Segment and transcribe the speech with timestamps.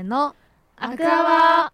[0.00, 0.34] ーの
[0.76, 1.72] アクアワ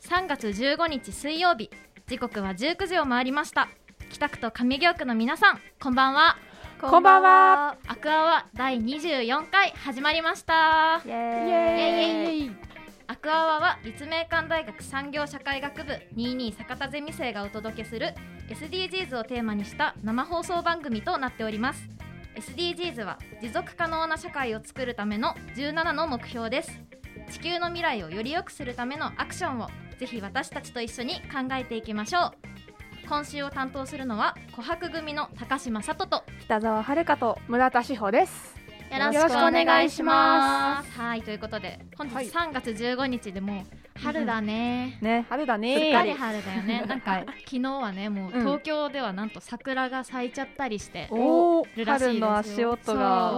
[0.00, 1.70] 3月15日水曜日。
[2.06, 3.68] 時刻は19時を回りました。
[4.10, 6.36] 北区と上京区の皆さんこんばんは。
[6.80, 7.76] こんばんは。
[7.86, 11.02] アクアワ第24回始まりました。
[11.04, 11.14] イエイ。
[11.14, 12.48] エーイ。
[12.48, 12.56] ーイ
[13.06, 18.14] アクアワは立命館大学産業社会学部22坂田ゼミ生がお届けする
[18.48, 21.88] SDGs をテーマにした生放送番組となっております。
[22.36, 26.70] SDGs は持続可能な社会を作るための17の目標です。
[27.30, 29.68] 地球の未来をより良くするためのアクションを
[29.98, 32.32] ぜひ私たちと一緒に考えていきましょう。
[33.08, 38.53] 今週を担当するのは琥珀組の高島里と北沢遥と村田志保です。
[38.98, 41.00] よろしくお願いします。
[41.00, 42.28] はいということで本日はい。
[42.28, 43.64] 3月15日でもう
[43.98, 46.84] 春だね、ね春だすっねかり春だよね。
[46.88, 48.40] なんか、はい昨日はね、もううん。
[48.40, 51.08] 東京ではなんと桜が咲いちゃったりして。
[51.10, 53.32] おらしいですよ春の足音が。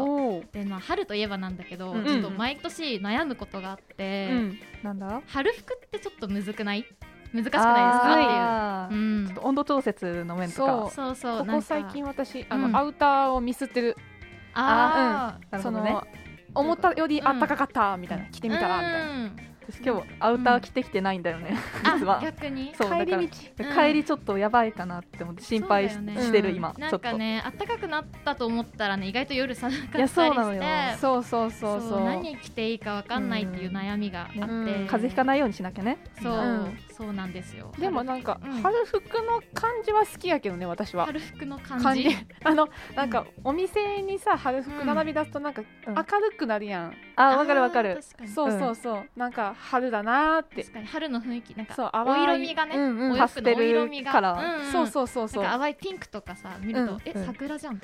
[0.52, 2.04] で、まあ、春といえばなんだけど、うん。
[2.04, 4.58] ちょっと毎年悩むことがあって、うん。
[4.82, 5.22] なんだ？
[5.26, 6.84] 春服ってちょっとむずくない？
[7.32, 9.00] 難しくないですかっていう。
[9.00, 9.26] うん。
[9.26, 10.90] ちょっと温度調節の面とか。
[10.90, 11.14] そう。
[11.14, 12.72] そう、こなんかこ最近私あうん。
[12.72, 13.96] のアウターをミスってる
[14.58, 15.90] あそなるほどね。
[15.92, 16.06] の
[16.54, 19.30] 思ったより暖かかったみたいな着てーみたらみたいな
[19.84, 21.56] 今日アウター着てきてないんだよね、
[21.96, 22.72] 実あは逆に？
[22.74, 23.64] そう帰り道？
[23.74, 25.98] 帰りちょっとやばいかなって思って心配し,、
[26.32, 26.98] てる今ちょっと。
[26.98, 30.14] なんかね、暖かくなったと思ったらね、意外と夜寒かったりして。
[30.14, 30.62] そうなのよ。
[31.00, 32.04] そうそうそうそう。
[32.04, 35.98] 何着ていいかわかんないっていう悩みがあって、うん風邪ひかないようにしなきゃね。
[36.22, 36.78] そう、うん。
[36.92, 37.72] そうなんですよ。
[37.78, 38.62] でもなんかうん。
[38.62, 41.06] 春服の感じは好きやけどね私は。
[41.06, 41.84] 春服の感じ？
[41.84, 42.08] 感じ。
[42.44, 45.94] あのなんかお店にさ春服並び出すとなんかうん。
[45.94, 46.04] 明る
[46.38, 46.94] くなるやん。
[47.16, 47.90] あわかるわかる。
[47.90, 48.28] あー確かに。
[48.30, 49.08] そうそうそう。
[49.16, 50.62] なんか春だなーって。
[50.62, 54.12] 確かに春の雰囲気なんかそうお淡い色味がね、うんうんお洋服のお色味が。
[54.12, 54.64] パステルカラー。
[54.64, 54.72] んん。
[54.72, 55.42] そうそうそうそう。
[55.44, 57.26] なんか淡いピンクとかさ見ると、うんえうん。
[57.26, 57.80] 桜じゃん。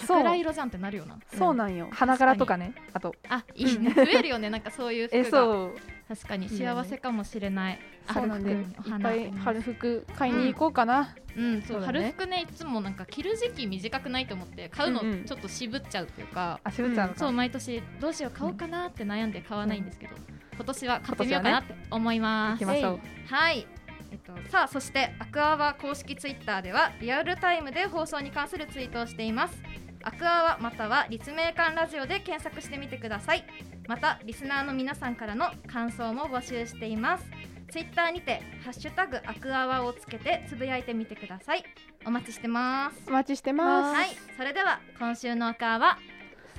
[0.00, 1.18] 桜色じゃんってなるよな。
[1.38, 1.88] そうなんよ。
[1.92, 3.14] 花柄とかねあと。
[3.28, 3.92] あいいね。
[3.94, 5.76] 増えるよねなんかそういう服えがそう。
[6.08, 7.78] 確かに幸せかもしれない。
[8.12, 11.14] そうなんでいっ春服お花ぱい春服買いに行こうかな。
[11.36, 11.62] うん。
[11.62, 11.78] そう。
[11.78, 12.00] そうだね。
[12.00, 15.24] 春服ねいつもなんか着る時期短くないと思って買うのうんうん。
[15.24, 20.16] ちょっと渋っちゃうっていうか、あしぶちゃんのそう毎年どうしよう買おうかなって悩んで買わないんですけど、
[20.54, 22.64] 今年は買ってみようかなって思います。
[22.64, 23.00] 行きましょう。
[23.26, 23.66] はい。
[24.12, 29.62] えっと、さあそしてアクアワ公式ツイッターではリアルタイムで放送に関するツイートをしています。
[30.02, 33.44] アクアワまたは立命館ラジオで検索してみてください。
[33.88, 37.24] またリスナーの皆さんからの感想も募集しています。
[37.70, 41.64] ツイッターにてハッシュタグアクアワをつけてつぶやいてみてください。
[42.06, 43.02] お待ちしてます。
[43.08, 43.96] お待ちしてます。
[43.96, 44.10] はい。
[44.36, 45.98] それでは今週のアクアワ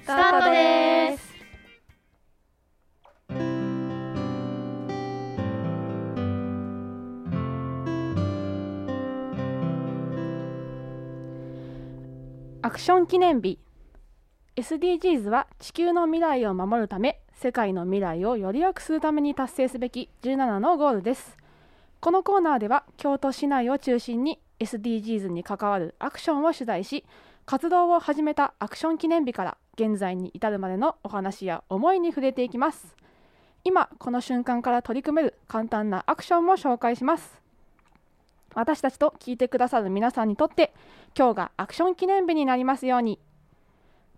[0.02, 1.35] スタートです
[12.66, 13.60] アクション記念日。
[14.56, 21.38] SDGs は地球の未来を守るため世界の未来をより良くするために達成すべき17のゴールです。
[22.00, 27.06] このコーナーでは京都市内を中心に SDGs に関わるアクションを取材し
[27.46, 32.96] 活動を始めたアクション記念日から現在に至るまでのお話や思いに触れていきます。
[33.64, 37.45] 今この瞬間から取り組める簡単なアクションも紹介します。
[38.56, 40.74] 私たちと聞いてくださる皆さんにとって
[41.16, 43.20] 今日がアクション記念日になりますように。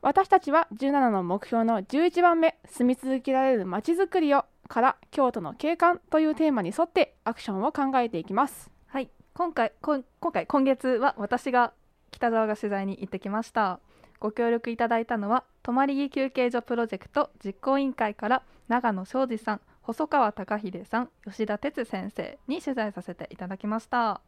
[0.01, 8.69] 私たちは17の目標の11番目住み続けられるまちづくりをから京都の景観というテーマに沿ってアクションを考えていきます。
[8.87, 9.09] はい。
[9.33, 11.73] 今回こ今回今月は私が
[12.11, 13.79] 北沢が取材に行ってきました。
[14.19, 19.61] ご協力いただいたのは泊まり木休憩所プロジェクト実行委員会から長野昌司さん。
[19.87, 24.19] 細川貴秀さん吉田哲先生に取材させていただきました。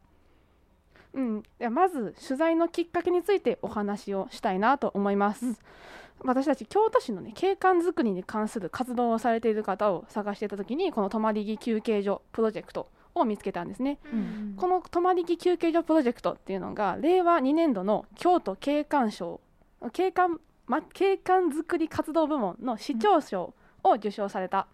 [1.12, 5.56] うん、ではまず取材のきっかけについてお話をしたいなと思います、うん。
[6.24, 13.98] 私たち京都市の、ね、景観づくりに関する活動をされている方を探していた時にこの泊まり木休憩所プロジェクトを見つけたんですね。
[14.10, 14.54] うん。
[14.56, 19.40] この泊まり木休憩所プロジェクトっていうのが令和2年度の京都景観賞
[19.92, 23.52] 景観,、ま、景観づくり活動部門の市長賞
[23.82, 24.68] を受賞された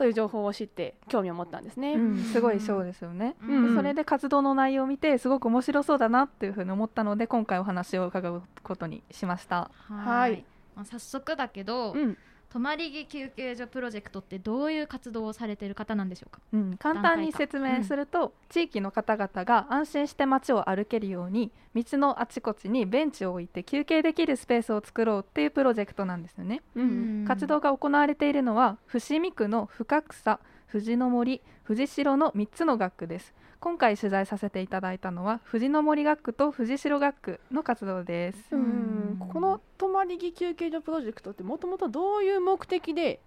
[0.00, 1.92] という情報を知って興味を持ったんですね。
[1.92, 3.64] うん、すごい賞ですよね、うん。
[3.66, 9.70] うんそれで活動の内容を見てすごく面白そうだなっていうふうに思ったので今回お話を伺うことにしました。
[9.88, 10.42] はい。
[10.74, 12.16] まあ早速だけど、うん
[12.52, 16.40] 泊まり木休憩所プロジェクトってどういう活動をされている方なんでしょうか？
[16.52, 27.24] うん、簡単に説明すると、地域の方々が安心して街を歩けるように道のあちこちにベンチを置いて休憩できるスペースを作ろうっていうプロジェクトなんですよね、うん。
[27.26, 33.32] 活動が行われているのは伏見区の深草藤の森藤代の3つの学区です。
[33.60, 38.38] 今回取材させていただいたのは藤の森学区と藤代学区の活動です。
[38.52, 43.20] ううんんこの泊まり木休憩所プロジェクトってもともとどういう目的で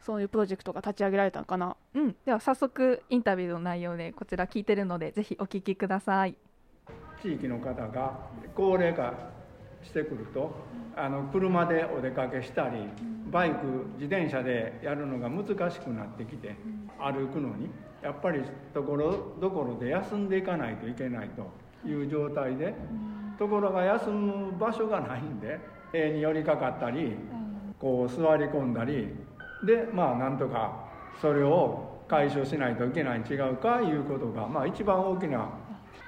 [0.00, 1.76] そういうプロジェクトが立ち上げられたのかな？
[1.94, 6.36] うん、では早速インタビューの内容でこちら聞いてるのでぜひお聞きください。
[7.22, 8.18] 地域の方が
[8.54, 9.12] 高齢化
[9.82, 10.54] してくると
[10.96, 12.78] あの車でお出かけしたり
[13.30, 13.66] バイク
[13.98, 16.56] 自転車でやるのが難しくなってきて
[16.98, 17.70] 歩くのに
[18.02, 18.42] やっぱり
[18.72, 21.50] ところどころで休んでいかないといけないと
[21.86, 22.74] いう状態で
[23.40, 25.58] ところが休む場所がないんで
[25.92, 27.16] 塀に寄りかかったり
[27.80, 29.08] こう座り込んだり
[29.64, 30.84] でまあなんとか
[31.22, 35.48] それを解消しないといけないに違うかいうことがまあ一番大きな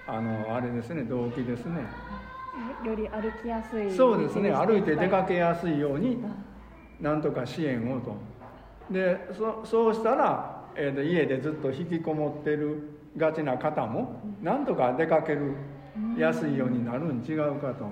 [0.06, 1.86] あのあれですね動機ですね。
[2.84, 4.52] より歩きやすいそうですね。
[4.52, 6.22] 歩いて出かけやすいように
[7.00, 8.14] なんとか支援をと。
[8.90, 15.54] でそそうしたら、えーと家でずっと引きこもってるがちな方もなんとか出かける
[16.16, 17.84] やすいようになるん違うかと。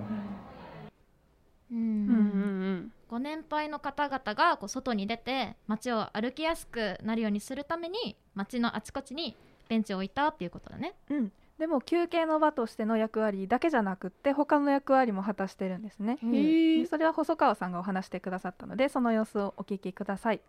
[1.72, 1.76] うん。
[1.76, 1.82] うんう
[2.16, 9.36] んご年配の方々がこう外に出て街を歩きやすくなるようにするために街のあちこちに
[9.68, 10.94] ベンチを置いたっていうことだね。
[11.10, 16.18] うん、でも休憩の場としての役割だけじゃなくって他の役割も果たしてるんですね、
[16.88, 20.40] それは細川さんがお話してくださったのでその様子をお聞きください。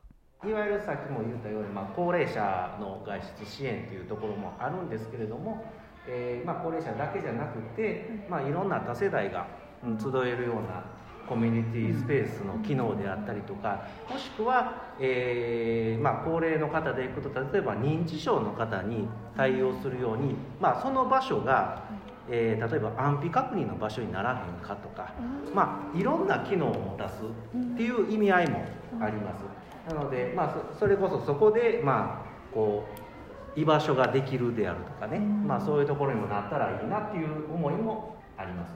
[0.45, 5.65] いわゆるさっきも言ったように、まあ、高齢者の外出支援というところもあるんですけれども、
[6.07, 9.48] えーまあ、高齢者だけじゃなくて、まあ、いろんな多世代が
[9.83, 10.83] うん集えるような
[11.27, 19.07] コミュニティスペースの機能であったりとかもしくは、えーまあ、高齢の方でいくと例えば認知症の方に
[19.38, 21.83] 対応するように、まあ、その場所が、
[22.30, 25.13] えー例えば安否確認の場所にならへんかとか、
[25.53, 28.65] まあ、いろんな機能を持たすっていう意味合いも
[29.01, 29.42] あります。
[29.94, 33.00] なので、まあ、そそれこそそこで、まあ、こう
[33.56, 38.74] 居場所ができるであるとかね、まあ、そういうところにもなったらいいなっていう思いもあります。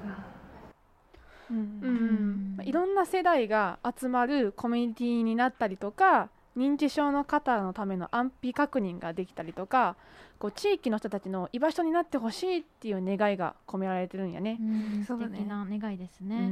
[1.52, 9.96] うんうんまあいろんな世代が集まるコミュニティになったりとか認知症の方のための安否確認ができたりとか
[10.40, 14.58] こう地域の人たちの居場所になってほしいっていう願いが込められてるんやね。
[14.60, 14.64] う
[15.00, 16.36] ん素そうだね敵な願いですね。
[16.38, 16.52] うんうんう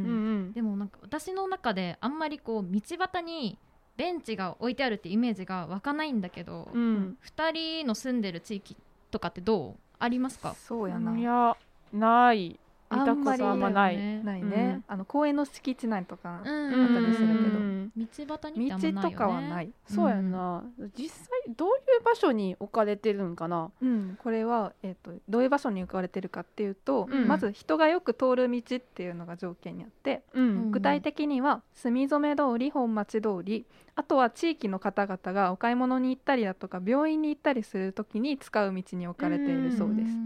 [0.50, 3.58] んでもなんか私の中であんまりこう道端に
[3.98, 7.18] ベンチが置いてあるってイメージが湧かないんだけど、うん。
[7.22, 8.75] 二人の住んでる地域
[9.12, 9.75] とかってどう？
[10.00, 10.56] ありますか？
[10.56, 11.56] そうやな、いや
[11.94, 12.60] ない
[12.94, 13.98] 見たこあんまりとあんまない。
[13.98, 14.22] ね。
[14.24, 16.95] ないね、あの公園の敷地内とか、うん。
[16.95, 17.60] あったりするけど。
[17.60, 17.92] うん。
[17.95, 19.10] 道端にってあんまないよね。
[19.10, 20.31] 道とかはない、そうやん。
[20.31, 20.63] な、
[20.98, 23.72] 実際どういう場所に置かれてるんかな？
[23.81, 27.28] うん、これは、えー、とどういう場所に置かれてるかっていうと、うん。
[27.28, 30.72] まず人がよく通る道っていうのが条件にあって、うん。
[30.72, 33.66] 具体的には住染通り本町通り
[33.96, 40.18] あとは地域の方々がお買い物に行ったりだとか病院に行ったりする時に使う道に置かれているそうです。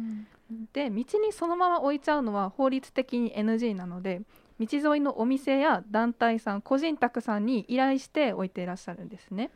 [0.54, 4.22] んで道にそのまま置いちゃうのは法律的に NG なので
[4.60, 9.52] 道沿いのお店や団体さん個人宅さんに依頼して置いていらっしゃるんですね。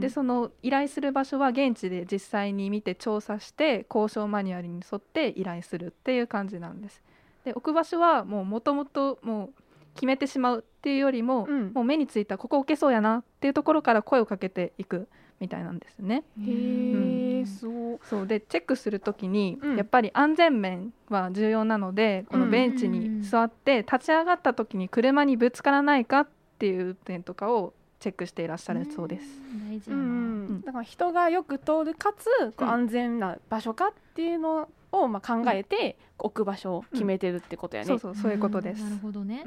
[0.00, 7.02] でその依頼する場所は現地で実際に見て調査して交渉マニュアルに沿って依頼するっていう感じなんです。
[7.44, 9.62] で置く場所はもうもともともう
[9.94, 15.08] 決めてしまうっていうよりも、うんもう目についたここ置けそうやなっていうところから声をかけていく
[15.40, 16.24] みたいなんですね。
[16.40, 26.28] へえ、そうそうでチェックするときに、うんやっぱり安全面は重要なのでこのベンチに座って立ち上がった時に車にぶつからないかっ
[26.58, 29.26] ていう点とかをチェックしていらっしゃるそうです。
[29.26, 29.90] ん大事。
[29.90, 32.26] うんううんん、だから人がよく通るかつ
[32.56, 37.88] こううん安全な場所かっていうのをまあ考えて置く場所を決めてるってことやね。
[37.88, 38.82] そうそうそういうことです。
[38.82, 39.44] んなるほどね。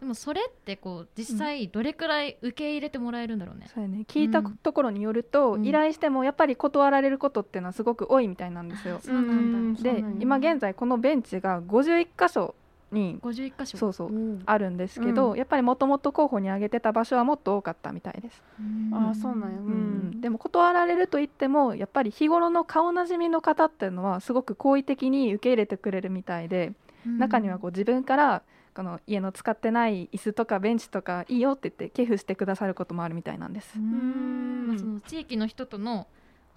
[0.00, 3.68] うんでもそれってこう実際どれくらい受け入れてもらえるんだろうね。
[3.72, 8.98] そうやね、聞いたところによると、うん依頼してもやっぱり断られることっていうのはすごく多いみたいなんですよ。
[9.00, 9.82] そうなんだ。
[9.82, 12.54] で今現在このベンチが51箇所
[12.92, 13.78] に51箇所。
[13.78, 14.10] そうそう
[14.44, 18.42] あるんですけど、うんやっぱりもともと候補に挙げてた場所はもっと多かったみたいです。
[18.60, 19.58] うんああそうなんや。
[19.58, 26.72] ううんんでも断られると言ってもやっぱり日頃の顔なじみの方っていうのはすごく好意的に受け入れてくれるみたいで、
[27.06, 28.42] 中にはこう自分から
[28.74, 33.80] この家の使ってない椅子とかベンチとかいいよって言って寄付してくださることもあるみたいなんですう。
[33.80, 36.06] んその地域の人との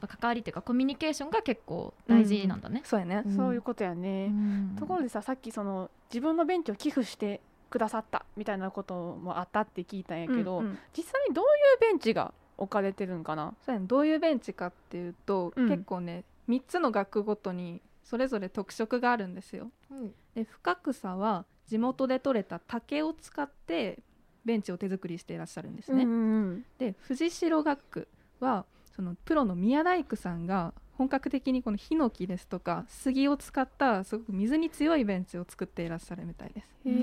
[0.02, 2.82] 関わりっていうかコミュニケーションが結構大事なんだね。
[2.86, 3.24] そうやね。
[3.36, 4.28] そういうことやね。
[4.28, 13.54] うんところでささっきその自分のベンチを寄付してくださったみたいなこともあったって聞いたんやけど、うんうん実際にどういうベンチが置かれてるんかな？
[13.66, 19.70] そうやねどういうベンチかっていうと、うん結構ね3つの学区ごとにそれぞれ特色があるんですよ。
[19.92, 24.00] うんで深草は地元で採れた竹を使って
[24.46, 26.04] ベンチを手作りしていらっしゃるんですね。
[26.04, 28.08] うんうんで藤代学区
[28.40, 36.68] はそのプロの宮大工さんが本格的にこのヒノキですとか杉を使ったすごく水に強いベンチを作っていらっしゃるみたいです。
[36.86, 36.98] へうー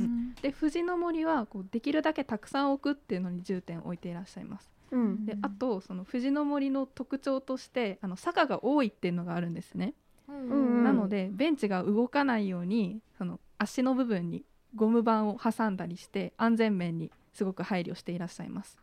[0.00, 4.70] んで藤の森はこうできるだけたくさん置くっていうのに重点を置いていらっしゃいます。
[4.90, 9.94] うんであとその藤の森の特徴としてあの坂が多いっていうのがあるんですね。
[10.28, 14.44] うんなのでベンチが動かないようにその足の部分に
[14.74, 18.78] ゴム板を挟んだりして安全面にすごく配慮していらっしゃいます。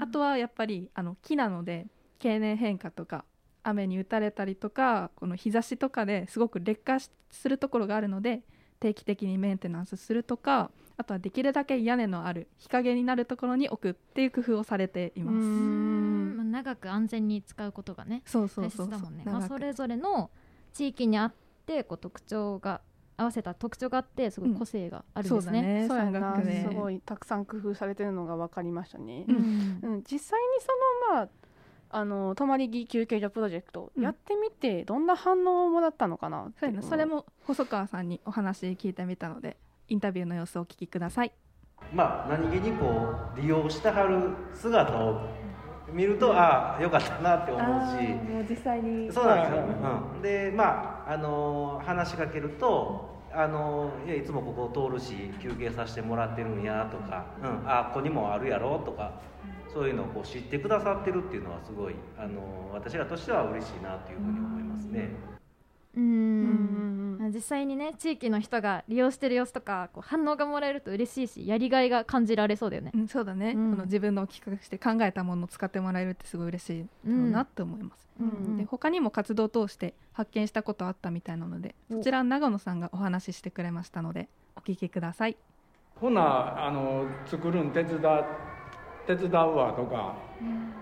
[0.00, 1.86] あとはやっぱりあの木なので
[2.18, 3.24] 経年変化とか
[3.62, 8.42] 雨に打たれたりとかこの日差しとかですごく劣化しするところがあるので
[8.78, 15.34] 定期的にメンテナンスするとかあとはできるだけ屋根のある日陰になるところに置くっていう工夫をされています。
[15.34, 16.36] うん。
[16.36, 18.86] まあ、長く安全に使うことがねそうそう大そうそう。
[18.86, 20.30] 切だもんね、まあ、それぞれの
[20.72, 21.32] 地域にあっ
[21.66, 22.80] てこう特徴が
[23.16, 25.86] 合わせた特徴があってすごい個性があるんですね。
[25.88, 26.12] そうだね。
[26.12, 29.24] そうやなすごいたくさん工夫されてるのが分かりましたね。
[29.28, 29.36] う、ん。
[29.82, 31.28] うん、実際にそのまあ
[31.88, 34.02] あの泊まり木休憩所プロジェクトうん。
[34.02, 36.60] やってみてどんな反応をもらったのかなって。
[36.60, 39.56] そういうのをやなそれも細川さんにお話聞いてみたので
[39.88, 41.32] インタビューの様子をお聞きください。
[41.92, 45.45] まあ何気にこう利用してはる姿を
[45.92, 47.64] 見るとああよかったなって思う
[47.98, 48.08] し。
[48.08, 49.10] もう実際に。
[49.12, 49.64] そうなんですよ、
[50.14, 59.20] うん、でまああの話しかけるとあのいやいつもここ通るし休憩させてもらってるんやとか、うん、あここにもあるやろとか
[59.72, 65.35] そういうのをこう知ってくださってるっていうのはすごいあの私らとしては嬉しいなというふうに思いますね。
[65.96, 66.02] うん。
[66.04, 67.18] うん。
[67.20, 72.92] うん実際にね地域の人が利用してる様子とかこう反応がもらえると嬉しいしやりがいが感じられそうだよね。
[72.94, 73.70] うん、そうだね、うん。
[73.72, 78.56] この自分の企画して考えたものを使ってもらえるってすごい嬉しいなって思います、うん。
[78.58, 85.36] で他にも活動を通して発見したことあったみたいなのでそちら長野さんがお話ししてくれましたのでお聞きください。
[86.00, 88.00] ほなあの作るん手伝
[89.06, 90.16] 手伝うわとか、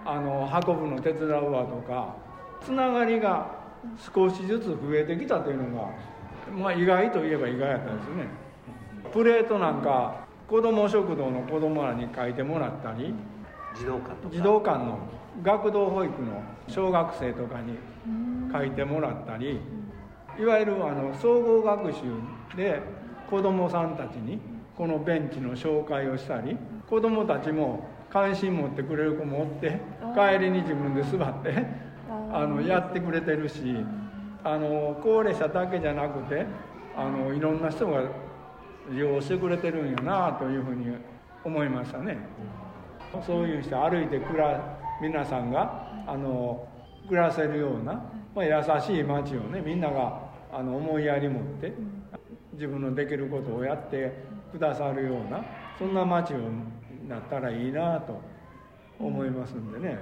[0.04, 2.16] あの運ぶの手伝うわとか
[2.61, 3.63] つながりが
[3.98, 5.88] 少しずつ増えてきたというのが、
[6.56, 8.28] まあ、意外といえば意外やったんですよね。
[9.12, 13.14] プレートなんか子ども食堂の子どもらに書いてもらったり
[13.76, 14.34] 児童館とか。
[14.34, 14.98] 児童館の
[15.42, 17.76] 学童保育の小学生とかに
[18.52, 19.60] 書いてもらったり
[20.38, 22.00] いわゆるあの総合学習
[22.56, 22.80] で
[23.28, 24.38] 子どもさんたちに
[24.76, 26.56] このベンチの紹介をしたり
[26.88, 29.80] 子どもたちも関心持ってくれる子もおって
[30.14, 31.66] 帰りに自分で座って
[32.33, 33.76] あのやってくれてるし
[34.43, 36.47] あの高齢者だけじゃなくて
[36.97, 38.02] あのいろんな人が
[38.90, 40.97] 利用してくれてるんやなというふうに
[41.45, 42.19] 思いましたね。
[43.26, 46.66] そういうして歩いて暮ら皆さんがあの
[47.09, 47.93] 暮らせるような、
[48.35, 50.21] まあ、優しい街をねみんなが
[50.52, 51.73] あの思いやり持って
[52.54, 54.12] 自分のできることをやって
[54.52, 55.45] くださるような
[55.78, 56.38] そんな街を
[57.09, 58.21] なったらいいなと
[58.99, 59.99] 思いますんでね。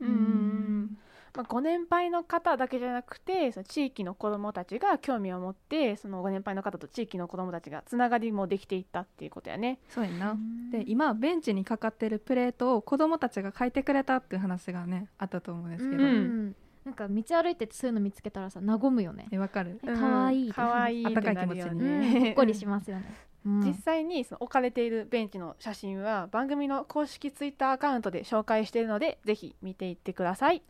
[0.00, 0.98] うん
[1.36, 9.78] まあ、ご年配の方だけじゃなくてその地域の子どもたちが興味を持ってそのご年配の方と地域の子どもたちがつながりもできていったっていうことやね。
[9.88, 10.36] そうやな
[10.72, 19.28] で今ベンチにかかってるプレートを子供たちが書いてくれたっていう話がねあったと思うんですけど、うんうんなんか道歩いててそういうの見つけたらさ和むよね。
[19.30, 22.20] えわかるえかわいいかわいいってなるよあったかい気持ちにうんね。
[22.20, 23.14] ほっこりしますよね。
[23.44, 30.62] うん実際にその置かれているベンチの写真は番組の公式ツイッターアカウントで紹介しているのでぜひ見ていってください。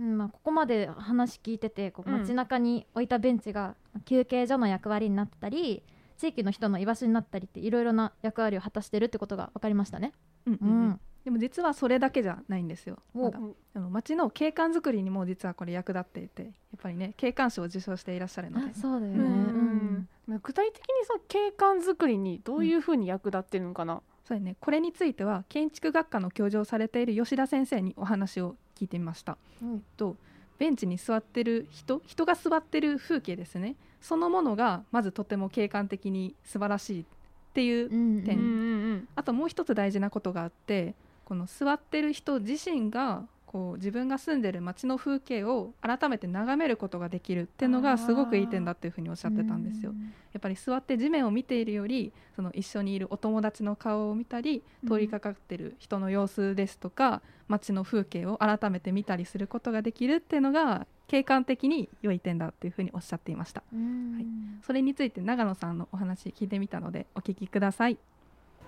[0.00, 5.82] うんまあ、ここまで話聞いててこううん街中に置いたベンチが休憩所の役割になったり
[6.18, 10.12] 地域の人の居場所になったりっていろいろな役割を果たしてるってことが分かりましたね。
[10.46, 12.98] うんうんうんうんでも実はそれだけじゃないんですよ。
[13.14, 13.38] おまだ。
[13.74, 16.52] あの街の景観づくりにも実はこれ役立っていてやっ
[16.82, 18.70] ぱりね景観賞を受賞していらっしゃるので。
[18.70, 19.18] あそうだよね。
[19.18, 20.08] うん
[20.42, 24.00] 具体的にその景観づくりにどういうふうに役立ってるのかな？
[24.26, 24.56] そうやね。
[24.60, 29.36] これについては建築学科の教授をされている吉田先生にお話を聞いてみました。
[29.62, 29.84] うん。
[29.96, 30.16] と
[30.58, 33.76] ベンチに座ってる人人が座ってる風景ですね。
[34.00, 37.04] そのものがまずとても景観的に素晴らしいっ
[37.52, 39.08] ていう、うん点うんうん。
[39.14, 49.94] あともう一つ大事なことがあってこの座ってる人自身がこう自分が住んでる街の風景を改めて眺めることができるっていうのがすごくいい点だっていうふうにおっしゃってたんですよ。
[50.32, 63.62] やっぱり座って地面を見ているよりその一緒にいるお友達の顔を見たり通りかかってる人の様子ですとか、街の風景を改めて見たりすることができるっていうのが景観的に良い点だっていうふうにおっしゃっていました。
[63.72, 64.14] うん。
[64.14, 64.26] はい。
[64.66, 67.98] それについて長野さんのお話聞いてみたのでお聞きください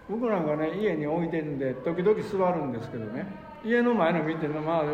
[0.08, 3.26] 僕なんかね家に置いてるんで時々座るんですけどね。
[3.64, 4.84] 家の前の見てのまあ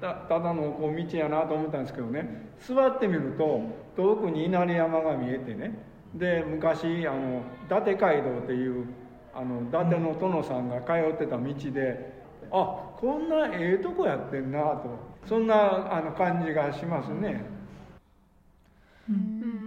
[0.00, 2.50] たただのこう道やなと思ったんですけどね。
[2.58, 3.62] 座ってみると
[3.96, 5.78] 遠くに稲荷山が見えてね。
[6.14, 8.86] で昔あの伊達街道っていう
[9.34, 17.44] あの伊達の殿さんが通ってた道であこんなええとこやってんなとそんなあの感じがしますね。
[19.08, 19.59] うん。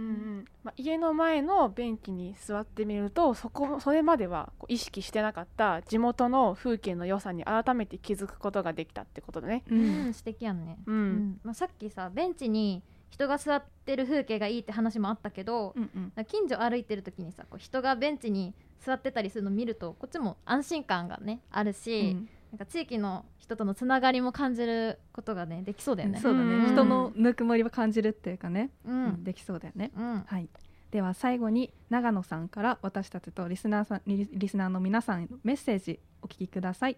[0.64, 9.62] まあ、家の前のベンチに座ってみるとそこそれまではこう意識してなかった地元の風景の良さに改めて気づくことができたってことだね。
[9.70, 11.12] ううんん素敵やんね、ううん。
[11.12, 16.24] んまあ、さっきさベンチに人が座ってる風景がいいって話もあったけど、うんうん。
[16.24, 22.16] 近所歩いてる時にさこう人がベンチに座ってたりするの見るとこっちも安心感がねあるし、
[22.54, 26.20] なんか地域の人とのつながりも感じることがねできそうだよね。
[26.20, 26.72] そうだね、うん。
[26.72, 29.90] 人のぬくもりを感じるっていうかね、ううんんできそうだよね。
[29.96, 30.24] うん。
[30.24, 30.48] はい、
[30.92, 36.96] では最後に長野さんから私たちとリスナーさんリリスナーの皆さんへのメッセージお聞きください。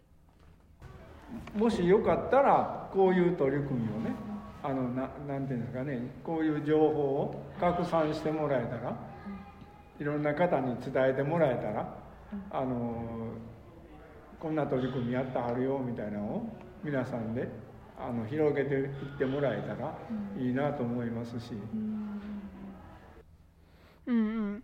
[1.57, 4.11] もしよかったらこういう取り組みをね
[4.63, 8.95] あのななんていうんですかねこういう情報を拡散してもらえたら
[9.99, 12.07] いろんな方に伝えてもらえたら
[12.51, 13.33] あの
[14.41, 16.49] こんな取り組みやってはるよみたいなのを
[16.85, 17.49] 皆さんで
[17.99, 19.97] あの広げていってもらえたら
[20.39, 21.53] いいなと思いますし。
[24.07, 24.13] うん。
[24.13, 24.63] うん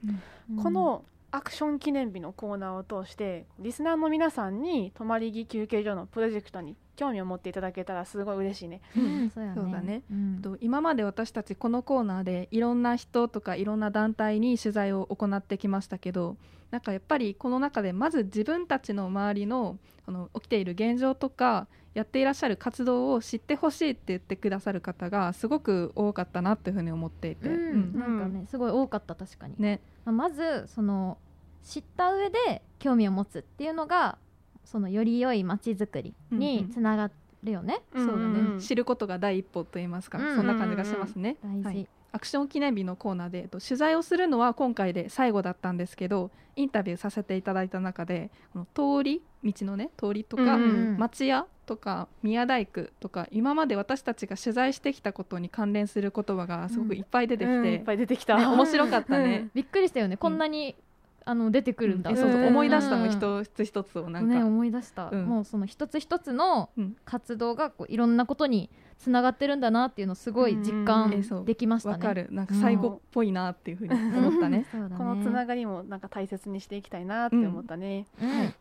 [0.62, 8.83] このアクション記念日のコーナーを通してリスナーの皆さんに泊まり木休憩所のプロジェクトに興味を持っていただけたらすごい嬉しいね。
[8.95, 9.31] うん。
[9.31, 9.61] そうやね。
[9.62, 10.02] そうだね。
[10.11, 10.43] うん。
[10.43, 16.37] と今まで私たちこのコーナーでいろんな人とかいろんな団体に取材を行ってきましたけど
[16.73, 28.00] なんかやっぱりこの中でまず自分たちの周りのこの起きている現状とかやっていらっしゃる活動を知ってほしいって言ってくださる方がすごく多かったなっていうふうに思っていて、うんうん。
[28.00, 29.83] なんかねすごい多かった確かに、ね。
[30.07, 31.19] まあまずその
[31.62, 34.17] 知った上で興味を持つっていうのが
[34.64, 37.11] そのより良い街づくりにつなが
[37.43, 38.52] るよね、そうだね、うん。
[38.55, 40.37] うん知ることが第一歩と言いますか、うん。
[40.37, 41.37] そんな感じがしますね。
[41.45, 48.66] 大事、はいアクション記念日のコーナーで、えっと取材をするのは今回で最後だったんですけどインタビューさせていただいた中でこの
[48.99, 50.99] 通り道のね通りとか、うんうん。
[50.99, 58.37] 町屋とか宮大工とか今まで私たちが取材してきたことに関連する言葉がすごくいっぱい出てきて、うんいっぱい出てきた。
[58.37, 59.49] ね面白かったね。
[59.54, 60.16] びっくりしたよね。
[60.16, 60.75] こんなに、
[61.25, 62.49] あの出てくるんだ、えそうそううん。
[62.49, 65.25] 思い出したの一つ一つをなんか、ね思い出した、うん。
[65.25, 66.97] もうその一つ一つのうん。
[67.04, 68.69] 活動がこういろんなことに
[69.02, 71.10] つながってるんだなっていうのをすごい実うん感
[71.45, 71.93] できましたね。
[71.95, 72.28] わかる。
[72.30, 74.58] なんか最後っぽいなっていうふうに思ったね。
[74.73, 74.97] ね。
[74.97, 78.06] このつながりもなんか大切にしていきたいなって思ったね。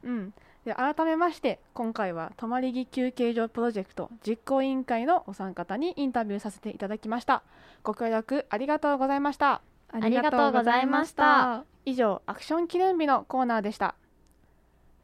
[0.04, 0.12] うん。
[0.12, 0.34] うん、
[0.66, 7.44] で改めまして今回は泊まり木休憩所プロジェクト実行委員会のお三方にインタビューさせていただきました。
[7.84, 9.62] ご協力ありがとうございました。
[9.92, 11.66] ありがとうございました。
[11.86, 13.94] 以上アクション記念日のコーナーでした。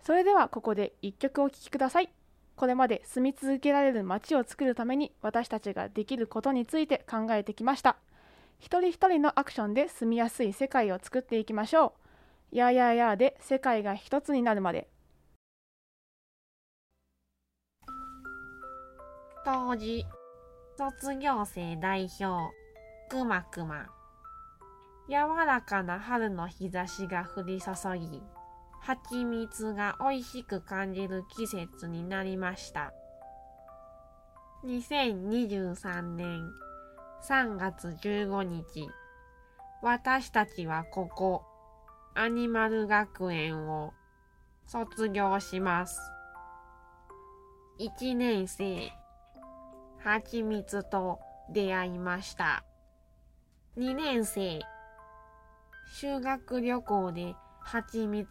[0.02, 2.10] それではここで一曲お聴きください
[2.58, 7.98] これまで住み続けられる街を作るために私たちができることについて考えてきました。
[8.58, 11.94] 一人一人のアクションで住みやすい世界を作っていきましょ
[12.52, 12.56] う。
[12.56, 14.90] やーやーやーで世界が一つになるまで。
[19.46, 20.04] 当時
[20.78, 22.52] 卒業生代表
[23.08, 23.86] くまくま。
[25.08, 28.24] 柔らかな春の日差しが降り注ぎ
[28.88, 32.94] 蜂蜜が美味しく感じる季節になりました
[34.66, 36.40] 2023年
[37.28, 38.88] 3月15日
[39.82, 41.44] 私たちはここ
[42.16, 43.92] アニマル学園を
[44.66, 46.00] 卒業します
[47.82, 48.90] 1年生
[50.00, 51.20] 蜂蜜と
[51.52, 52.64] 出会いました。
[53.78, 54.62] 2年生、
[56.00, 57.36] 修学旅行で
[57.70, 58.26] 蜂蜜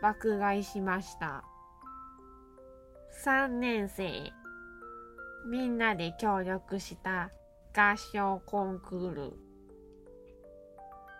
[0.00, 1.44] 爆買いしました。
[3.22, 4.32] 3年生、
[5.46, 7.30] みんなで協力した
[7.76, 9.32] 合唱コンクール。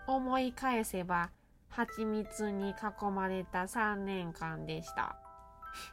[0.06, 1.30] 思い返せば、
[1.68, 2.74] 蜂蜜に囲
[3.14, 5.18] まれた3年間でした。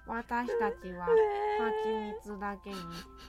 [0.07, 1.89] 私たちは蜂
[2.29, 2.75] 蜜だけに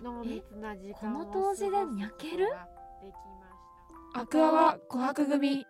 [0.04, 2.46] 濃密な時間をこの当時でにゃける？
[2.46, 3.50] 過ごすことができま
[4.14, 5.66] したアクアは琥珀組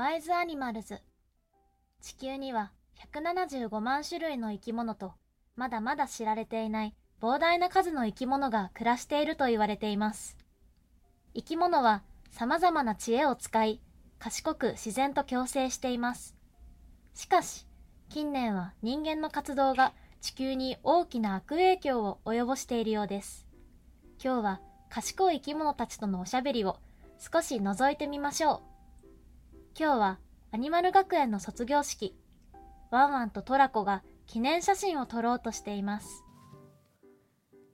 [0.00, 0.98] ワイズアニマルズ。
[2.00, 2.72] 地球には
[3.12, 5.12] 175万種類の生き物と
[5.56, 10.38] まだまだ知られていない膨大な数の生き物が暮らしていると言われています。
[11.34, 13.82] 生き物は様々な知恵を使い
[14.18, 16.34] 賢く自然と共生しています。
[17.12, 17.66] しかし
[18.08, 23.46] 近年は人間の活動が地球に大きな悪影響を及ぼしているようです。
[24.18, 26.78] 今日は賢い生き物たちとのおしゃべりを
[27.18, 28.69] 少し覗いてみましょう。
[29.78, 30.18] 今日は
[30.52, 32.14] アニマル学園の卒業式。
[32.90, 36.24] ワンワンとトラコが記念写真を撮ろうとしています。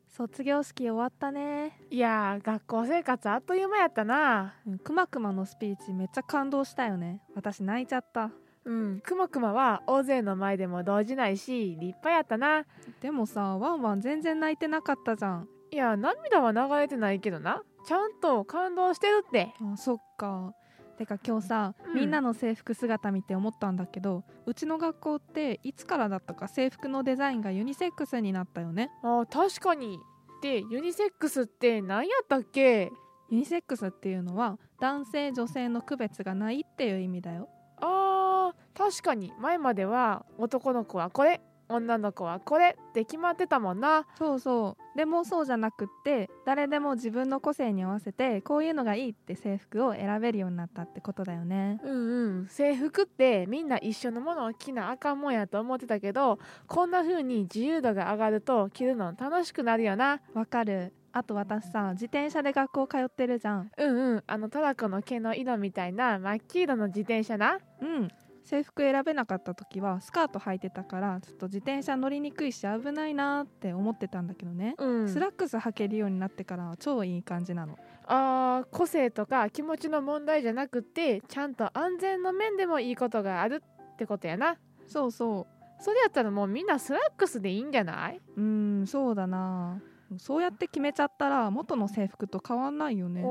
[0.09, 1.79] 卒業式終わったね。
[1.91, 4.55] いやー学校生活あっという間やったな。
[4.67, 7.23] うんくまくまのスピーチめっちゃ感動したよね。
[7.35, 8.31] 私泣いちゃった。
[8.65, 12.67] うんくまくまは大勢の前でも動じないし立派やったな。
[13.01, 15.49] でもさワンワン全然泣いてなかったじゃん。
[15.73, 17.63] いや涙は流れてないけどな。
[17.87, 19.55] ちゃんと感動してるって。
[19.61, 20.53] あそっか
[20.97, 21.95] てか今日さ、うん。
[21.95, 28.91] みんなの制服姿見て思ったんだけどうちの学校っていつからだったか制服のデザインがユニセックスになったよね。
[29.03, 29.99] あー確かに。
[30.43, 32.91] でユニセックスって何やったっけ？
[33.31, 37.49] ユニセックスっていうのは男性女性の区別がないっていう意味だよ。
[37.81, 39.33] あー確かに。
[39.41, 44.07] 前までは男の子はこれ女の子はこれって決まってたもんな。
[44.18, 44.98] そうそう。
[44.98, 51.81] でもそうじゃなくって誰でも自分の個性に合わせてこういうのがいいって制服を選べるようになったってことだよね。
[51.83, 52.46] うんうん。
[52.48, 60.20] 制服ってみんな一緒のものを着なあかんもんやと思ってたけどこんな風に自由度が上がると着るの楽しくなるよな。
[60.35, 60.92] わかる。
[61.12, 63.70] あと私さ自転車で学校通ってるじゃん。
[63.76, 64.24] うんうん。
[64.26, 67.59] あのトラコの毛の色みたいな真っ黄色の自転車な。
[67.81, 68.09] うん
[68.47, 75.09] 制服選べなかった時はスカート履いてたからちょっと自転車乗りにくいし危ないなって思ってたんだけどね、うん。
[75.09, 77.77] スラックス履けるようになってからは超いい感じなの。
[78.07, 84.57] あー個性とか気持ちの問題じゃなくてちゃんと安全の面でもいいことがあるってことやな。
[84.87, 85.49] そうそ
[85.81, 88.21] それやったらもうみんなスラックスでいいんじゃない？
[88.37, 89.83] うんそうだな。
[90.19, 93.23] そうやって決めちゃったら元の制服と変わんないよね。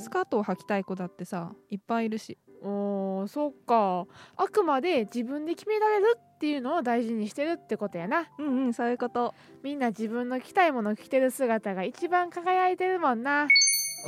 [0.00, 4.06] スカートを履きたい子だってさいっぱいいるしおーそっか。
[4.36, 8.28] あくまで自分で決められるっていうのを大事にしてるってことやな。
[8.38, 9.34] うんうんそういうこと。
[9.62, 13.48] みんな自分の着たいもの着てる姿が一番輝いてるもんな。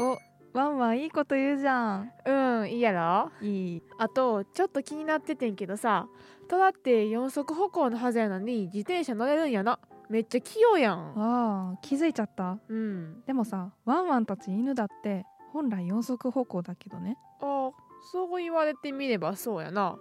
[0.01, 0.19] お
[0.57, 2.13] ワンワンいいこと言うじゃん。
[2.25, 3.31] うんいいやろ？
[3.47, 3.83] いい。
[3.99, 6.07] あとちょっと気になっててんけどさ。
[6.49, 9.79] トラって四足歩行のはずやのに自転車乗れるんやな。
[10.09, 11.13] めっちゃ器用やん。
[11.15, 12.59] あー気づいちゃった。
[12.67, 13.23] うん。
[13.27, 17.19] でもさワンワンたち犬だって本来四足歩行だけどね。
[17.43, 17.71] あ
[18.13, 19.99] そう言われてみればそうやな。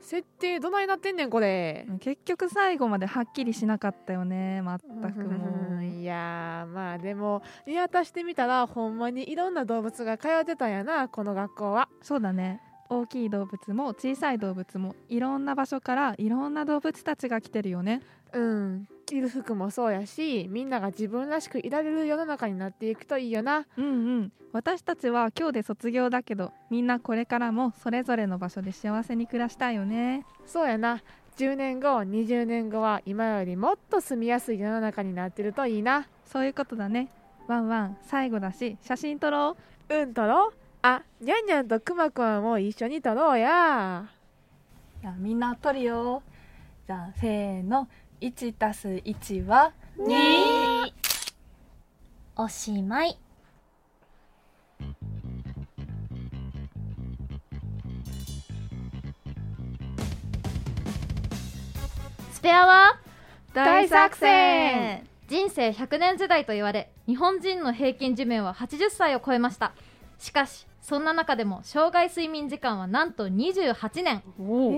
[0.00, 1.86] 設定どないなってんねんこれ。
[2.00, 4.62] 結局最後まではっきりしなかったよね。
[4.62, 5.84] まったくもう。
[5.84, 11.88] いやーまあでも見渡してみたらほんまにいろんな動物が通ってたんやなこの学校は。
[12.00, 18.02] そうだね大きい動物も小さい動物もいろんな場所からいろんな動物たちが来てるよね。
[18.32, 18.88] うん。
[19.06, 23.66] 着る服もそうやしみんなが自分らしくいられる世の中になっていくといいよな。
[23.76, 23.88] うんう
[24.20, 24.32] ん。
[24.52, 30.24] 私たちは今日で卒業だけどみんなこれからもそれぞれの場所で幸せに暮らしたいよね。
[30.46, 31.02] そうやな。
[31.36, 36.06] 10年後20年後は今よりもっと住みやすい世の中になってるといいな。
[36.24, 37.10] そういうことだね。
[37.46, 37.98] ワンワン。
[38.02, 39.56] 最後だし写真撮ろ
[39.88, 39.94] う。
[39.94, 44.08] うん撮ろうあにゃんにゃんとくまくまも一緒に撮ろうや。
[45.00, 46.22] じゃあみんな撮るよ。
[46.86, 47.88] じゃあせーの。
[48.20, 50.92] 1たす1は2
[52.36, 53.16] おしまい。
[62.32, 62.98] スペアは
[63.54, 65.06] 大作戦。
[65.28, 69.74] 人生100年時代と言われ日本人の平均寿命は80歳を超えました
[70.18, 74.22] しかしそんな中でも生涯睡眠時間はなんと28年。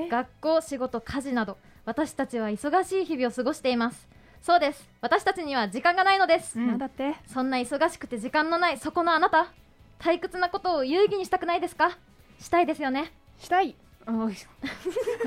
[0.09, 4.09] 学校仕事家事など私たちは忙しい日々を過ごしています。
[4.43, 4.89] そうです。
[5.01, 6.79] 私たちには時間がないのです、なん。
[6.79, 7.15] だって？
[7.27, 9.53] そんな忙しくて時間のないそこのあなた。
[9.99, 11.97] 退屈なことを有意義にしたくないですか？
[12.39, 13.13] したいですよね。
[13.39, 13.77] したい。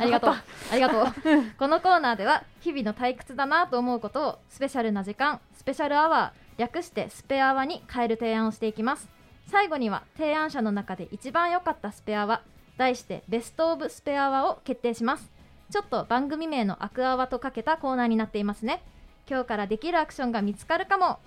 [0.01, 0.33] ありがとう。
[0.33, 1.05] ありがとう。
[1.59, 9.07] このコーナーでは日々の退屈だなと思うことをスペシャルな時間、スペシャルアワー、略してスペアワに変える提案をしていきます。
[9.47, 12.41] 最後には提案者の中で一番良かったスペアワ、
[12.77, 15.31] 題してベストオブスペアワを決定します。
[15.71, 18.81] ちょっと番組名のアクアワとかけたコーナーになっていますね。
[19.29, 21.19] 今日からできるアクションが見つかるかも。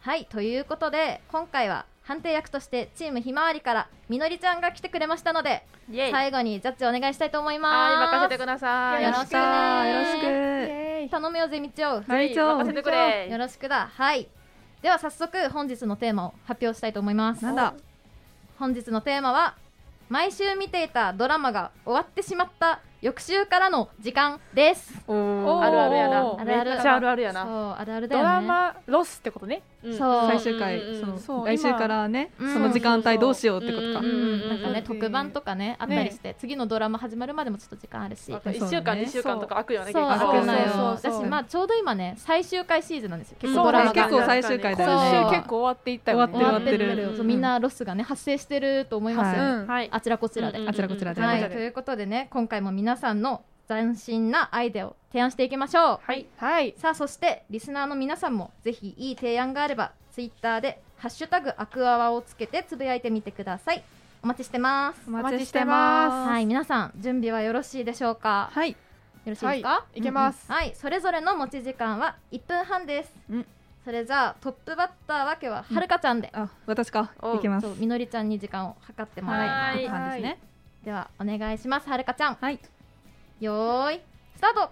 [0.00, 6.10] はい、ということで今回は判定役としてチームひまわりからみのりちゃんが来てくれましたのでイエイ。
[6.10, 7.74] 最後にジャッジお願いしたいと思います。
[7.74, 9.04] はい任せてください。
[9.04, 9.92] よろしくね。
[9.92, 11.10] よろしく。
[11.10, 13.28] 頼むよゼミチョウはい一応任せてくれ。
[13.30, 13.90] よろしくだ。
[13.94, 14.28] はい
[14.84, 17.42] では早速本日のテーマを発表したいと思います。
[17.42, 17.74] なんだ？
[18.58, 19.54] 本日のテーマは
[20.10, 24.94] 毎週見ていたドラマが終わってしまった翌週からの時間です。
[25.06, 25.60] おー。
[25.60, 26.36] あるあるやな。
[26.38, 26.70] あるある。
[26.70, 27.44] めっちゃあるあるやな。
[27.44, 28.28] そうあるあるだよね。
[28.28, 29.60] ドラマロスってことね。
[29.82, 29.88] そ
[30.24, 30.28] う。
[30.28, 31.00] 最終回、うんうんうん。
[31.00, 34.02] そのそう来週からね今その時間帯どうしようってことか、なん
[34.58, 38.32] かねうん特番とかねあったりして、次のドラマ始まるまでもちょっと時間あるし。
[38.32, 40.08] あとそう1週間ね2週間とか空くよねそう。
[40.10, 40.46] 結構ある。
[40.46, 40.60] のよ。
[40.60, 43.36] そうそうそうだしまあちょうど今ね最終回シーズンなんですよ。
[43.38, 43.92] 結構ドラマが。
[43.92, 44.94] 結構最終回だよね。
[44.94, 46.32] 今週結構終わっていったよね。
[46.32, 47.16] 終わってる終わってる。
[47.18, 56.00] そうみんなロスがね発生してると思いますあちらこちらで、うんあちらこちらで、ということでね今回も皆さんの斬新なアイデアを提案していきましょう。
[56.02, 56.26] はい。
[56.36, 56.74] はい。
[56.76, 63.82] さあそしてリスナーの皆さんもぜひいい提案があればツイッターで「ハッシュタグアクアワ」をつけてつぶやいてみてください。
[64.22, 65.02] お待ちしてます。
[65.06, 66.28] お待ちしてます。
[66.28, 68.50] はい皆さん準備はよろしいでしょうか？
[68.52, 68.70] はい。
[68.70, 68.76] よ
[69.26, 70.02] ろしいですか、い。
[70.02, 70.52] けます。
[70.52, 73.46] はいそれぞれの持ち時間は1分半です、うん。
[73.84, 77.12] それじゃあトップバッターは今日ははるかちゃんで、あ私か。
[77.20, 77.66] おいきます。
[77.66, 80.38] そうみのりちゃんに時間を計ってもらいます、はい感じですね。
[80.84, 82.34] ではお願いしますはるかちゃん。
[82.34, 82.58] はい
[83.40, 84.00] よーい
[84.36, 84.70] スタート。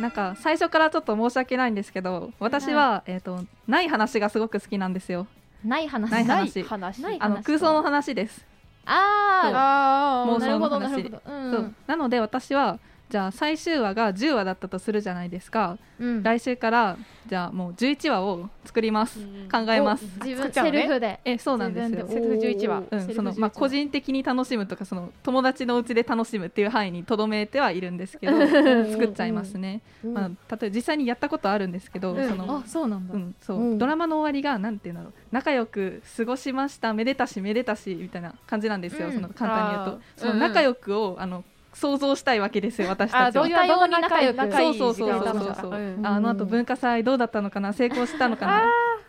[0.00, 5.26] なんか最初からちょっと申し訳ないんですけど私は、えっ、とない話がすごく好きなんですよ。
[5.64, 6.10] ない話。
[6.10, 6.62] ないない話。
[6.62, 8.44] 話ないあの空想の話です。
[8.86, 10.34] ああー。
[10.34, 11.36] 妄想あなるほどの話なるほど。
[11.36, 11.52] うん。
[11.52, 11.74] そう。
[11.86, 12.78] なので私は
[13.10, 16.22] じゃあ最終話が10話だったとするじゃないですか、うん。
[16.22, 19.20] 来週からじゃあもう11話を作ります、
[19.52, 20.04] 考えます。
[20.20, 20.52] お自分ね。
[20.52, 21.20] セルフで。
[21.24, 22.08] えそうなんですよ。
[22.08, 22.82] セルフ11話。
[22.90, 30.34] うん、そのまあ、11個人的に楽しむとかその友達のうちで楽しむっていう範囲にとどめてはいるんですけど作っちゃいますね、まあ、例
[30.66, 32.28] えば実際にやったことあるんですけど、うん。
[32.28, 33.78] そのあそうなんだ、うん、そう、うん。
[33.78, 35.12] ドラマの終わりがなんていうんだろう。
[35.30, 39.14] 仲良く過ごしましためでたしめでたしみたいな感じなんですよ、うん。
[39.14, 40.00] その簡単に言うと。
[40.16, 43.26] そのうんうん仲良くをあの想像したいわけですよ 私たちは。
[43.26, 43.48] あどう
[43.88, 45.44] 仲良そうそうそうそうそうそう。
[45.44, 47.72] だったのあの後文化祭どうだったのかな？
[47.72, 48.62] 成功したのかな？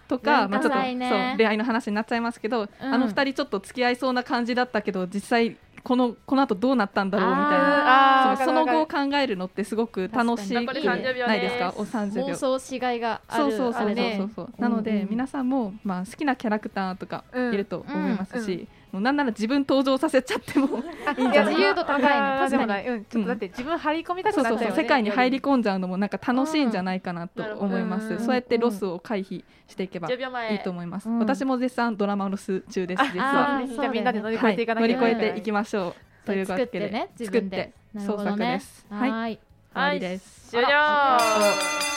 [0.07, 7.29] とか、まあ、ちょっと、そう恋愛の話になっちゃいますけど、あの二人ちょっと付き合いそうな感じだったけど実際このこの後どうなったんだろう？
[7.29, 8.37] みたいな。
[8.43, 10.83] その後を考えるのってすごく楽しい確かに。
[10.83, 11.73] 残り30秒ないですか？
[11.77, 12.33] お30秒。
[12.33, 14.29] 妄想しがいがあるそうそうそうそう。
[14.35, 17.53] そうなので、うん皆さんも、まあ、好きなキャラクターとかうん。
[17.53, 18.67] いると思いますし、
[18.99, 20.67] なんなら自分登場させちゃっても。
[21.17, 21.55] いいんじゃない？
[21.55, 22.09] 自由度高いね。
[22.09, 22.49] 確かに。
[22.51, 24.77] でもないうんちょっとだって自分張り込みたくそうそうなっねそう。
[24.77, 31.19] 世界に入りよ込んじゃうのもなんか楽しいんじゃないかなと思います、うんそうやってロスを回避していけばり10秒前いいと思います、うん。
[31.19, 33.57] 私も絶賛ドラマロス中です実は。
[33.57, 35.11] あーじゃあみんなで乗り越えていかな乗りきゃい。
[35.11, 36.25] けない越えていきましょう。
[36.25, 37.07] というわけで。
[37.23, 38.85] 作って創作です。
[38.89, 39.11] はい。
[39.11, 39.39] はーい。
[39.73, 40.49] 終わりです。
[40.51, 40.67] 終了。
[40.71, 41.94] あ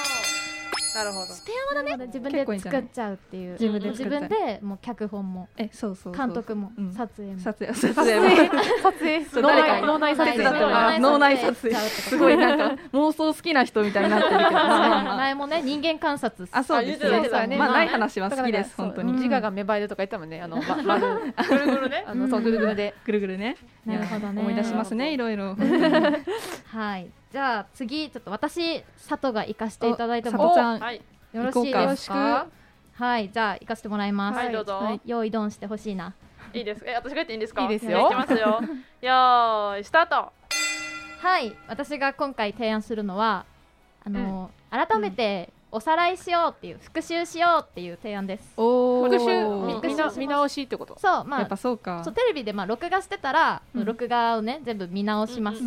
[0.98, 1.26] なるほど。
[1.74, 2.06] なるほど。
[2.06, 3.52] 自分で作っちゃうっていう。
[3.52, 5.48] 自分で自作っちゃう分でもう脚本も。
[5.56, 6.92] えそうそうそう監督もうん。
[6.92, 7.40] 撮影も。
[7.40, 9.24] 撮影撮 撮影。
[9.24, 10.98] 撮影脳内脳内撮影。
[10.98, 11.74] 脳内撮影。
[11.74, 14.50] すごいなんか妄想好きな人みたいになってるけど。
[14.50, 17.04] 前もね人間観察あそうです。
[17.46, 19.12] ねまあまあない話は好きです本当に。
[19.12, 20.56] うん自我が芽生えるとか言ったもんねあの
[21.48, 22.04] ぐるぐるね。
[22.06, 23.56] あのそうぐるぐるでぐるぐるね
[23.94, 24.40] なるほどね。
[24.40, 25.57] 思い出しますねいろいろ。
[26.66, 27.11] はい。
[27.33, 30.48] じゃあ次ちょっと私佐藤が行かせていただいて佐も。
[30.51, 31.01] 藤ちゃんはい。
[31.33, 32.46] よろしいですか？
[32.94, 33.31] はい。
[33.31, 34.37] じゃあ行かせてもらいます。
[34.38, 34.74] はいどうぞ。
[34.79, 35.01] はい。
[35.05, 36.14] 用意ドンしてほしいな。
[36.55, 37.62] いいですえ私が言っていいんですか？
[37.62, 38.07] いいですよ。
[38.07, 38.61] いきますよ。
[39.03, 40.33] よーいスタート。
[41.20, 41.55] はい。
[41.68, 43.44] 私が今回提案するのは
[44.05, 48.52] あの改めておさらいしようっていう復習しようっていう提案です。
[48.57, 50.98] お復習ーみみな見直しってこと？
[50.98, 52.02] そうまあやっぱそうか。
[52.04, 53.85] そうテレビでまあ録画してたら、うん。
[53.85, 55.59] 録画をね全部見直します、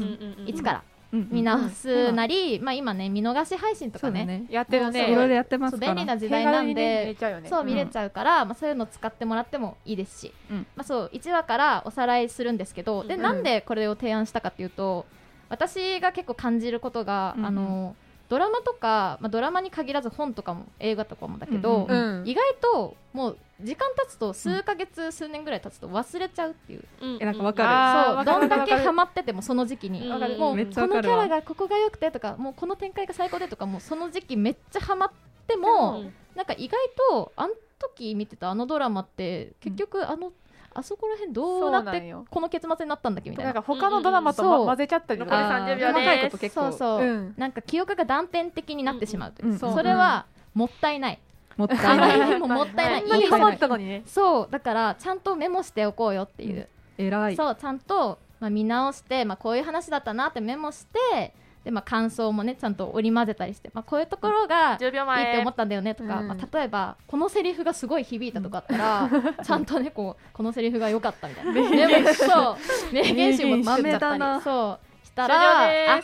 [0.46, 0.84] 一から？
[1.14, 4.46] うんうん見直すなり、まあ今ね見逃し配信とかね。
[4.50, 5.12] やってるね。
[5.12, 5.94] いろいろやってますから。
[5.94, 7.50] 便利な時代なんで、ちゃうよね。
[7.50, 10.66] そう見れちゃうから、まあ、そういうの使ってもらってもいいですし、うん。
[10.74, 13.22] まあ、そう1話からおさらいするんですけど、でうん。
[13.22, 15.06] なんでこれを提案したかっていうと
[15.50, 17.46] 私が結構感じることが、うん。
[17.46, 17.96] あの
[18.32, 26.84] ドラマとか、まあ、ドラマに限らず本とかも映画とかもだけど、うんうん意外ともう時間経つと数ヶ月、数年ぐらい経つと忘れちゃうっていう。
[27.20, 28.16] えなんかわかる。
[28.16, 28.26] そう。
[28.26, 35.12] どんだけハマっててもその時期に、わかるもうこのキャラがここが良くてとかもうこの展開が最高でとかもうその時期めっちゃハマっ
[35.46, 36.14] ても、うん。
[36.36, 40.32] なんか意外とあの時見てたあのドラマって結局あの、
[40.74, 43.54] あそこら辺どうなってこの結末になったんだっけみたいな。
[43.54, 46.62] なんか他のドラマとそうま混ぜちゃったりと残りか30秒です細かいこと結構。
[46.62, 47.34] そうそう、うん。
[47.38, 51.20] なんか記憶が断片的になってしまうという、うんうんそれはもったいない、
[51.58, 52.40] もったいない。
[52.40, 53.02] ももったいない。
[53.02, 66.28] こんなにハマったのにねそうだからちゃんとメモしておこうよっていう、偉いそうちゃんと、まあ、見直して、まあ、こういう話だったなってメモしてで、まあ、感想もねちゃんと織り交ぜたりして、まあ、こういうところが10秒いい前って思ったんだよねとか、うん。
[66.28, 69.10] まあ、例えばこのセリフがすごい響いたとかあったら、
[69.44, 71.54] ちゃんとねこうこのセリフが良かったみたいな。
[71.54, 72.52] でもそ
[72.92, 73.38] う名言。
[73.38, 75.98] 集も豆だなりそうしたらであ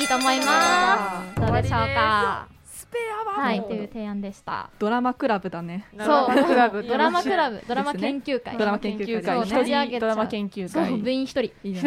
[0.00, 1.40] いいと思います。
[1.40, 2.48] どうでしょうか？
[2.66, 4.68] スペアははいという提案でした。
[4.78, 5.86] ドラマクラブだね。
[5.96, 6.96] ドラマクラブド。
[6.96, 8.56] ラマクラブドラマ研究会。
[8.56, 9.24] ドラマ研究会。
[9.24, 9.60] そうですね。
[9.60, 11.42] 立ち上げちゃうドラマ研究そう会部員一人。
[11.42, 11.82] いいね。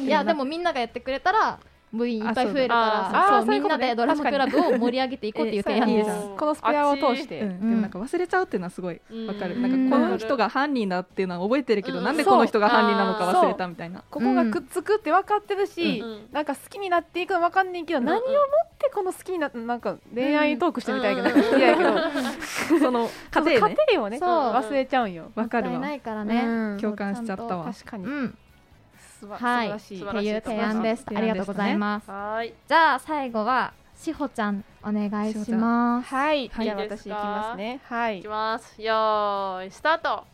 [0.00, 1.58] いやでもみんながやってくれたら
[1.92, 3.86] 部員いっぱい増えるあからそうそうだあーそういうことね。
[3.86, 7.40] みんなでドラマクラブを盛り上げていこうっていう提案ですこのスペアを通して。
[7.40, 9.62] うん、でもなんか忘れちゃうっていうのはすごいわかる、うん。
[9.62, 12.04] なんかこの人が犯人だっていうのは覚えてるけど、うん。
[12.04, 14.02] なんでこの人が犯人なのか忘れたみたいな。
[14.10, 18.28] ここがくっつくって分かってるし、うんなんか好きになっていくの分かんねんけど、ん何をもっ
[18.78, 21.94] てこの好きになったなんか恋愛トークしてみたいけど、嫌やけど。
[22.78, 24.18] その過程過ね程をね。
[24.18, 25.78] そう忘れちゃうんよ、わかるわ。
[25.78, 26.42] ないからね。
[26.44, 26.78] うん。
[26.80, 27.64] 共感しちゃったわ。
[27.64, 28.06] 確かに、
[29.26, 29.70] はい。
[29.70, 31.04] っていう提案です。
[31.14, 32.10] ありがとうございます。
[32.10, 32.54] はーい。
[32.66, 36.14] じゃあ最後はしほちゃんお願いします。
[36.14, 36.64] はい、はい。
[36.64, 37.80] じゃあ私行きますね。
[37.84, 38.18] はい。
[38.20, 38.80] いきます。
[38.80, 40.24] よーいスタート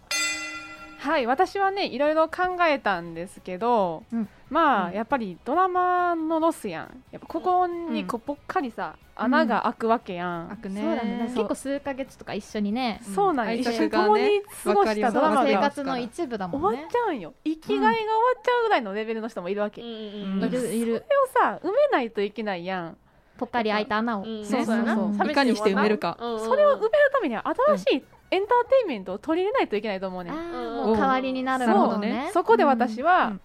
[1.04, 4.28] はい私はねいろいろ考えたんですけど、うん。
[4.48, 4.94] まあ、うん。
[4.94, 7.02] やっぱりドラマのロスやん。
[7.10, 10.80] やっぱここにこうぽっかりさ、穴が開くわけやん、開くね。
[10.80, 11.18] そうだね。
[11.28, 11.36] そう。
[11.44, 13.02] 結構数ヶ月とか一緒にね。
[13.14, 13.52] そうなんよ。
[13.52, 16.78] うん一緒に共に過ごしたドラマ生が活の一部だもんね。
[16.78, 17.34] 終わっちゃうんよ。
[17.44, 17.94] 生きがいが終わ
[18.38, 19.88] っちゃうぐらいのレベルの人もいるわけ、うん。
[19.88, 20.42] そうん。
[20.42, 20.48] うん。
[20.48, 20.92] いるいる。
[20.94, 21.02] れを
[21.34, 22.96] さ埋めないといけないやん、
[23.44, 24.22] ぽっかり開いた穴を。
[24.22, 24.44] うん。
[24.44, 25.04] そうそうそう。
[25.06, 26.16] うんいかにして埋めるか。
[26.20, 26.34] うん。
[26.34, 27.44] うんそれを埋めるためには
[27.76, 32.30] 新しいエンターテインメントを取り入れないといけないと思うね、もう代わりになるものね。
[32.32, 33.40] そこで私は、うん。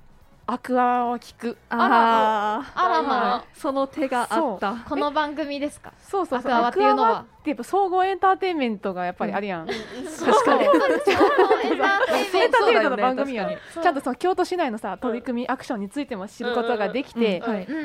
[0.48, 1.58] アクアを聞く。
[1.70, 3.44] ああらまあ。
[3.54, 4.78] その手があった。
[4.90, 5.94] この番組ですか？
[6.02, 6.52] そうそうそう。
[6.52, 7.26] アクアワっていうのは。
[7.40, 13.94] ってやっぱ総合エンターテインメントがやっぱりあるやん、確かにエンターテインメンエンターテインメントの番組やねちゃん。
[13.94, 15.90] とその京都市内のさ取り組みアクションに。
[15.90, 17.44] ついても知ることができて、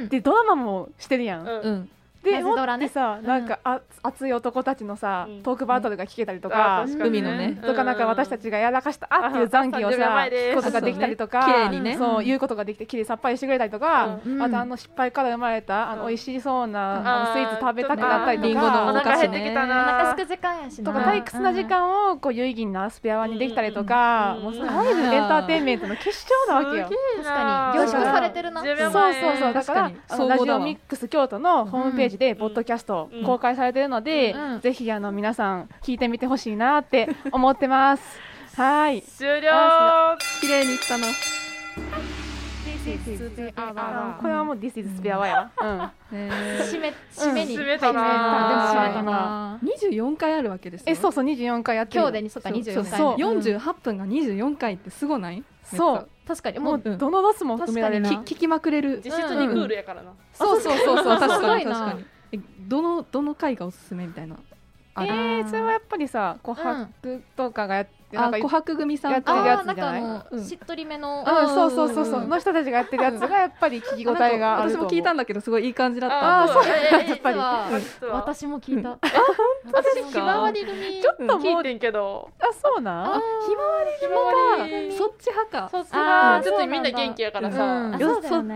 [0.09, 1.88] でドラマもしてるやん
[2.24, 5.42] でマジドさなんかあ熱い男たちのさ、うん。
[5.42, 11.96] トークバトルが聞けたりとあか、海のねとかなんか私たちがやらかしたあっていう残機をあ30秒さ聞くことができたりとかそうね綺麗にね。
[11.96, 14.42] そう言うことができて綺麗さっぱりしてくれたりとか、うん。
[14.42, 16.08] あとあの失敗から生まれたあのうん。
[16.08, 20.92] 美味しそうな、スイーツ食べたくなったりとかリンゴのおお菓子腹減ってきたお腹なすく時間やしな。
[20.92, 24.42] とか退屈な時間をこう有意義なスペアワにできたりとか、うん。
[24.44, 26.90] もうあらゆるエンターテインメントの結晶なわけよ。
[27.18, 27.78] 確かに。
[27.78, 29.52] 凝縮されてるな10そうそうそう。
[29.52, 29.96] だから確かに。
[30.08, 38.03] あのラジオミックス京都のホームページでポッドキャストうん公開されてるので、うんぜひあの皆さん聞いてみてほしいなって思ってます。
[38.57, 39.03] はい。
[39.03, 39.50] 終了。
[40.40, 41.07] 綺麗にいったな
[43.57, 45.50] あこれはもう This is Spare やわ。
[46.11, 46.18] うん。
[46.18, 47.57] ね締め締めに。
[47.57, 48.03] 締めたな。
[48.72, 49.34] 締めたな
[50.02, 50.87] 24回あるわけですよ。
[50.88, 52.00] えそうそう24回やってる。
[52.00, 53.16] 今日でにそっか24回そう。
[53.18, 55.42] 目48分が24回ってすごない？
[55.64, 56.59] そう確かに。
[56.59, 58.07] もうどのロスも埋められる。
[58.07, 59.00] 聞きまくれる。
[59.04, 60.12] 実質2クールやからな。
[60.33, 61.72] そうそうそうそう 確すごかにいな。
[61.72, 62.04] 確かに。
[62.33, 64.37] えどのどの回がおすすめみたいな？
[64.96, 70.44] あえるー、それはやっぱりさ琥珀とかがやってなんかあ琥珀組さんやってるやつじゃない？
[70.44, 71.24] しっとりめの。
[71.27, 72.29] うん、そうそうそうそう、うん。
[72.29, 74.88] の人たちがやってるやつがやっぱり聞き応えがあると思う。
[74.88, 76.62] 私も聞いたんだけどすごいいい感じだったあーそう。
[76.66, 77.38] ええ やっぱり。
[78.11, 78.98] 私も聞いた。
[79.72, 81.00] 私ひまわり組。
[81.03, 82.31] ちょっと聞いてんけど。
[82.40, 83.05] あ、そうなん？
[83.14, 85.68] あひまわりそっち派か。
[85.70, 87.92] そっちあがーちょっとみんな元気やからうさ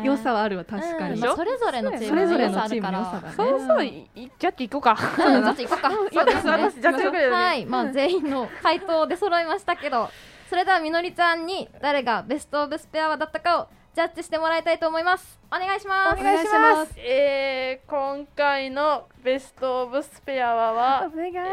[0.05, 1.19] 良さはあるわ確かに。
[1.21, 4.97] それぞれのチームそれぞれの良さあそうそう、いいじゃっていこうか。
[5.19, 5.91] うんちょっと行こうか。
[6.15, 10.11] 私私ジャッジはい、まあ全員の回答で揃いましたけど、
[10.49, 15.41] それではみのりちゃんに誰がベストオブスペアワだったかをジャッジしてもらいたいと思います。
[15.49, 16.21] お願いします。
[16.21, 16.95] お願いします。
[16.99, 21.45] えー、今回のベストオブスペアワはお願い、お願い、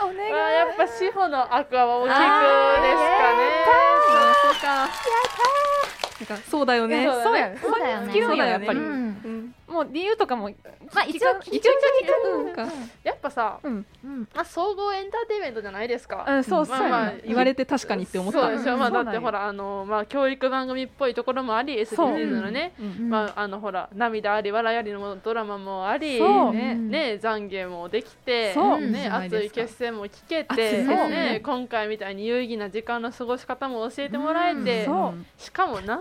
[0.00, 0.32] お願い。
[0.32, 2.14] まあやっぱ志保のアクアは大きく
[2.84, 3.04] です
[3.82, 4.88] かそうか
[6.20, 7.58] なんかそうだよねそうそうやね。
[7.60, 8.78] そうだよね好きなんややっぱり。
[8.78, 8.86] うん。
[8.86, 8.88] う
[9.28, 10.50] んもう理由とかも。
[10.92, 12.66] まあ一応一応一応うんか。
[12.66, 12.72] ね
[13.02, 14.28] やっぱさ、うん、うん。
[14.34, 16.78] まあ、総合エンターテインメントじゃないですか、うん、そう、そう。
[16.78, 18.40] まあまあ言われて確かにって思った。
[18.40, 26.54] そうでしょ、まあ、だってほらあの、まあ、教育番組っぽいところもあり SDGs のね、うんまあ、あのほら涙あり笑いありのドラマもありそう。
[26.54, 26.90] ねうん。
[26.90, 28.80] ね懺悔もできて、そう。
[28.80, 34.84] ね、熱い決戦も聞け熱て、ね、今回みたいに有意義な時間の過ごし方も教えてもらえて、うん。
[34.84, 35.42] そう。
[35.42, 36.00] しかもなん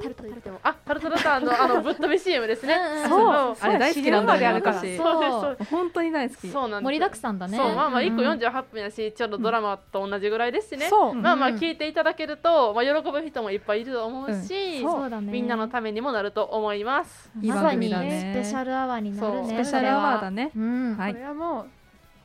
[0.64, 2.76] あタルタルタンのあのぶっ飛び CM ですね。
[3.06, 7.58] うんそう、あれ大好きなんだよね死ぬまであるから私そうですそうです本当に大好きそうなんです盛りだくさんだね。
[7.58, 15.32] そうまあまあ1個うん48分やしちょっとドラマと同じぐらいですしね、そう、まあまあうん聞いていただけると、まあ、喜ぶ人もいっぱいいると思うし、うんそうだね。
[15.32, 17.32] みんなのためにもなると思います。
[17.42, 19.40] いい番まさにねスペシャルアワーになるね。
[19.42, 20.46] そうスペシャルアワーだね。
[20.46, 20.98] ねうん。
[20.98, 21.66] はいこれはもう。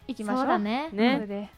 [0.09, 0.41] 行きましょう。
[0.41, 0.88] そうだね。
[0.91, 1.51] こね。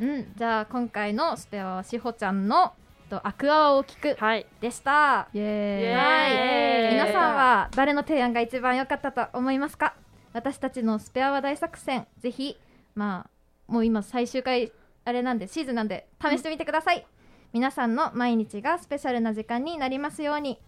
[0.00, 0.32] うん。
[0.36, 2.74] じゃあ今回のスペアはしほちゃんの
[3.06, 4.20] とアクアワを聞く。
[4.20, 4.46] はい。
[4.60, 5.28] でした。
[5.32, 6.90] イエーイ。
[6.90, 6.92] ーイ。
[6.92, 9.94] 皆さんは誰の提案が一番良かったと思いますか？
[10.32, 12.58] 私たちのスペアは大作戦ぜひ
[12.94, 13.26] ま
[13.68, 14.70] あもう今最終回
[15.04, 17.06] あれなんでシーズンなんで試してみてください、
[17.52, 20.60] 皆さんの毎日がスペシャルな時間になりますように。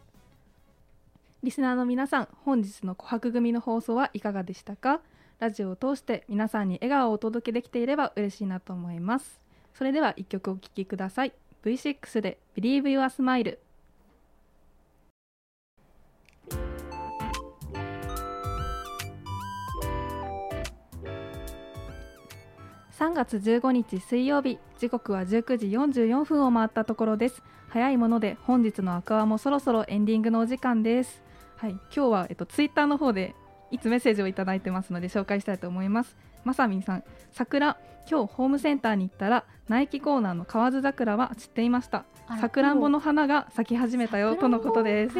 [1.43, 5.01] リスナーの皆さん本日の琥珀組の放送はいかがでしたか？
[5.39, 9.41] ラジオを通して皆さんに笑顔をお届けできていれば嬉しいなと思います。
[9.75, 11.33] それでは一曲お聴きください
[11.65, 13.59] V6 で Believe Your Smile
[22.99, 27.45] 3月15日水曜日時刻は19時44分を回ったところです。
[27.69, 31.23] 早いもので本日のアクアもそろそろエンディングのお時間です。
[31.57, 33.37] はい今日はえっとツイッターの方で
[33.71, 36.17] いつメッセージをいただいてますので紹介したいと思います。
[36.45, 37.77] まさみんさん桜
[38.11, 42.05] 今日ホームセンターに行ったらナイキコーナーの河津桜は散っていました。
[42.41, 45.15] さくらんぼの花が咲き始めたよとのことです。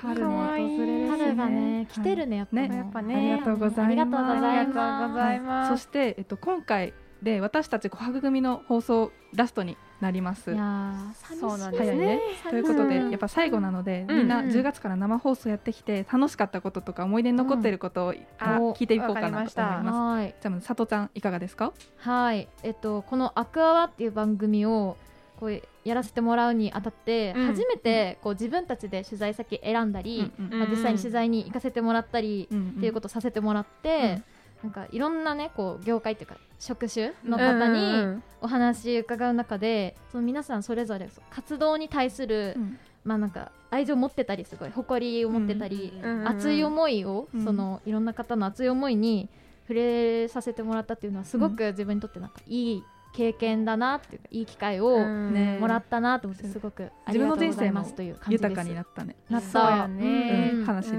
[0.00, 1.10] 春の訪れですね。
[1.10, 1.86] 春がね。
[1.88, 2.68] 来てるねやっぱね。
[2.68, 3.14] もうやっぱね。
[3.14, 3.82] ありがとうございます。
[3.82, 4.46] ありがとうございます。
[4.46, 5.70] ありがとうございます。
[5.70, 6.92] そしてえっと今回
[7.22, 10.52] で私たち琥珀組の放送ラストになります。
[10.52, 10.56] い。
[10.56, 10.94] や
[11.38, 12.20] そうなんです早いね。
[12.50, 13.10] ということで、うん。
[13.10, 18.14] やっぱ最後なので、うんみんなうん10月から生放送やってきて楽しかったこととか思い出に残っていることを、
[18.74, 19.96] 聞いていこうかなと思いましたます。
[19.96, 20.34] はい。
[20.42, 21.72] じゃあ佐藤ちゃんいかがですか？
[21.98, 22.48] はい。
[22.64, 24.96] えっとこのアクアワっていう番組を
[25.38, 27.46] こうやらせてもらうにあたって、うん。
[27.46, 30.58] 初めてこう自分たちで取材先選んだり、うんうん。
[30.58, 34.20] まあ、実際に取材に行かせてもらったり、うんっていうことをさせてもらって、
[34.64, 42.78] なんかいろんなねこう業界っていうか職種の方にんお話伺う中で、その皆さんそれぞれ活動に対する、うん。
[43.04, 45.92] まあなんか愛情を持ってたりすごい誇りを持ってたり、
[46.24, 47.44] 熱い思いを、うん。
[47.44, 49.28] そのいろんな方の熱い思いに
[49.62, 57.94] 触れさせてもらったっていうのはすごく自分にとってなんかいい経験だなっていいい機会をもらったなと思ってすごくありがとうございます。
[57.94, 59.16] という感じです豊かになったね。
[59.30, 60.50] なったそうやね。
[60.54, 60.64] うん。
[60.64, 60.98] 話で。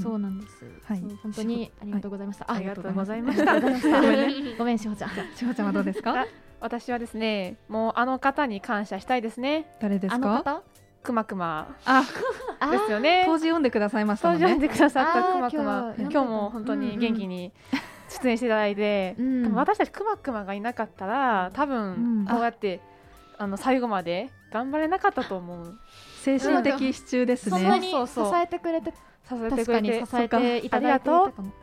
[0.00, 1.00] そうなんです、はい。
[1.22, 4.54] 本当にありがとうございました、ありがとうございまししたごめんね。
[4.58, 5.10] ごめんしほちゃん。
[5.10, 6.26] しほちゃんはどうですか？
[6.60, 9.66] 私はですねもうあの方に感謝したいですね。
[9.80, 10.14] 誰ですか？
[10.16, 10.62] あの方？
[11.02, 11.76] くまくま。
[11.84, 12.02] あ、
[12.60, 12.70] あ。
[12.70, 13.24] ですよね。
[13.26, 14.42] 当時読んでくださいましたもんね。
[14.44, 15.94] 登場してくださったくまくま。
[15.98, 17.52] 今日今日も本当に元気に
[18.22, 19.54] 出演していただいて、うん。
[19.54, 22.24] 私たちくまくまがいなかったら多うん。
[22.24, 22.80] 分こうやって、
[23.38, 25.78] あの最後まで頑張れなかったと思う。
[26.22, 27.58] 精神的支柱ですね。
[27.58, 27.68] そん。
[27.68, 28.40] なに支そうそう。
[28.40, 28.92] えてくれて
[29.28, 31.10] 支えてくれて支えていただいて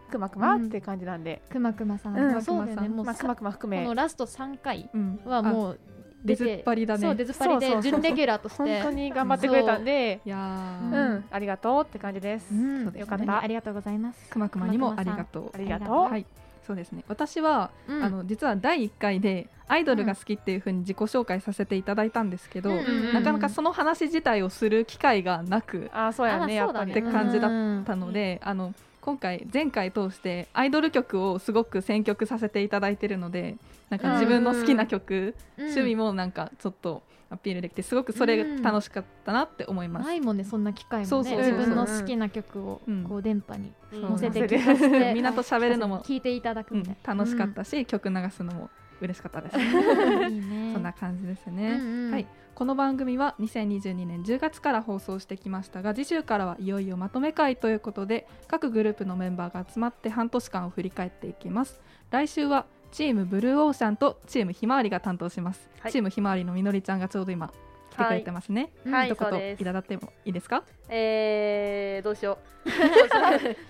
[0.10, 2.42] くまくまって感じなんで、くまくまさん、うん。
[2.42, 2.90] そうだよね。
[2.90, 3.84] もうくまくま含め。
[3.84, 5.20] このラスト3回うん。
[5.26, 5.80] はもう
[6.24, 7.02] 出ずっぱりだね。
[7.02, 8.58] そう出ずっぱりで準レギュラーとして。
[8.58, 10.20] 本当に頑張ってくれたんで。
[10.26, 12.86] いやうん、ー、ありがとうって感じです、うん。
[12.92, 13.00] ね。
[13.00, 13.42] よかった。
[13.42, 14.30] ありがとうございます。
[14.30, 15.52] くまくまにもありがとう。
[15.54, 15.58] あ。
[15.58, 15.96] りがとう。
[16.04, 16.26] はい、
[16.66, 17.04] そうですね。
[17.08, 18.04] 私は、うん。
[18.04, 22.72] あの実は第1回でアイドルが好きっていう風に自己紹介させていただいたんですけど、
[23.14, 33.58] なかなかその話自体をする機会がなくあーそうやねあやっぱりって感じだったので、あの今回前回通してアイドル曲をすごく選曲させていただいてるので、
[33.90, 40.06] なんか自分の好きな曲、趣味もなんかちょっとアピールできてすごくそれが楽しかったなって思います。
[40.06, 41.38] ないもんねそんな機会もね。
[41.38, 43.04] 自分の好きな曲をうん。
[43.04, 48.70] こう電波にそう載せて聞かせて みんなと喋るのも、聞いていただくうんみたいな、楽しかったし、曲流すのも
[49.06, 49.58] 嬉しかったです。
[49.58, 50.72] ね。
[50.74, 51.78] そんな感じですうね。
[51.78, 52.12] んうん。
[52.12, 61.82] はい、この番組は2022年10月から放送してきましたが次週からはいよいよまとめ会ということで各グループのメンバーが集まって半年間を振り返っていきます。
[62.10, 65.92] 来週はチームブルーオーシャンとチームひまわりが担当します、はい。
[65.92, 67.52] チームひまわりのみのりちゃんがちょうど今
[67.92, 69.10] 来てくれてますね、はい。
[69.10, 69.62] 一言そうです。
[69.62, 70.64] いただってもいいですか？
[70.90, 72.52] えー、どうしよう。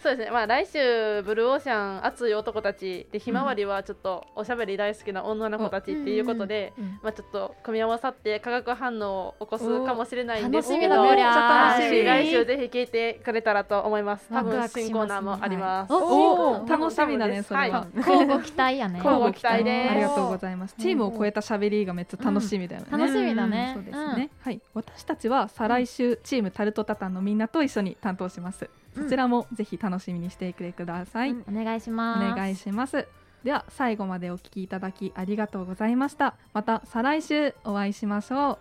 [0.03, 0.31] そうですね。
[0.31, 12.03] まあ来週ブルーオーシャン熱い男たちでひまわりはちょっとおしゃべり大好きな女の子たちっていうことで、うんまあちょっと組み合わさって化学反応を起こすかもしれないんですけど楽しみだこりゃめっちゃ楽しみ。
[12.03, 14.27] 来週ぜひ聞いてくれたらと思います。
[14.29, 17.87] 多分新コーナーもあります、おお楽しみだねそれは、はい。
[17.95, 18.97] 交互期待やね。
[18.97, 19.91] 交互期待です。
[19.91, 20.75] ありがとうございます。
[20.77, 22.87] チームを超えた喋りがめっちゃ楽しみだよね。
[22.91, 23.71] 楽しみだね。
[23.73, 24.10] そうですね、
[24.41, 28.69] はい、私たちは再来週、チームタルトタタンのみんなと一緒に担当します。
[28.95, 31.31] そちらもぜひ楽しみにしていてください。
[31.31, 33.07] お願いしますお願いします。
[33.43, 36.35] では最後までお聞きいただきありがとうございました。
[36.53, 38.59] また再来週お会いしましょ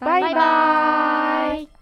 [0.00, 0.04] う。
[0.04, 1.79] バイバイ